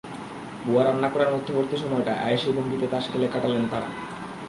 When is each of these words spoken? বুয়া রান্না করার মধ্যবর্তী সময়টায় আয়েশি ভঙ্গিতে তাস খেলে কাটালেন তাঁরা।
বুয়া 0.65 0.83
রান্না 0.83 1.09
করার 1.09 1.33
মধ্যবর্তী 1.35 1.75
সময়টায় 1.77 2.21
আয়েশি 2.25 2.49
ভঙ্গিতে 2.51 2.87
তাস 2.87 3.05
খেলে 3.11 3.27
কাটালেন 3.27 3.63
তাঁরা। 3.71 3.89